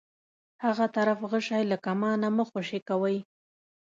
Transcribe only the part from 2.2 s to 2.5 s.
مه